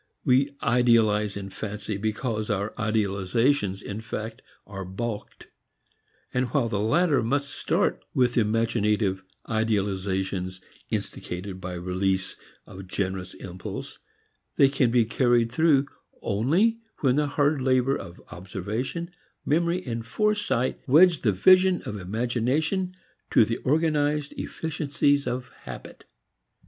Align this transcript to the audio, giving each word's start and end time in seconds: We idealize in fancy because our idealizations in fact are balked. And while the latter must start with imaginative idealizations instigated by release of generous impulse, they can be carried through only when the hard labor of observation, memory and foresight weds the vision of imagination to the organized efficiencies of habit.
We 0.25 0.55
idealize 0.63 1.37
in 1.37 1.51
fancy 1.51 1.95
because 1.95 2.49
our 2.49 2.73
idealizations 2.75 3.83
in 3.83 4.01
fact 4.01 4.41
are 4.65 4.83
balked. 4.83 5.45
And 6.33 6.47
while 6.47 6.67
the 6.69 6.79
latter 6.79 7.21
must 7.21 7.51
start 7.53 8.03
with 8.11 8.35
imaginative 8.35 9.21
idealizations 9.47 10.59
instigated 10.89 11.61
by 11.61 11.73
release 11.75 12.35
of 12.65 12.87
generous 12.87 13.35
impulse, 13.35 13.99
they 14.55 14.69
can 14.69 14.89
be 14.89 15.05
carried 15.05 15.51
through 15.51 15.85
only 16.23 16.79
when 17.01 17.15
the 17.15 17.27
hard 17.27 17.61
labor 17.61 17.95
of 17.95 18.19
observation, 18.31 19.11
memory 19.45 19.83
and 19.85 20.03
foresight 20.03 20.79
weds 20.87 21.19
the 21.19 21.31
vision 21.31 21.83
of 21.83 21.97
imagination 21.99 22.95
to 23.29 23.45
the 23.45 23.57
organized 23.57 24.33
efficiencies 24.35 25.27
of 25.27 25.49
habit. 25.65 26.05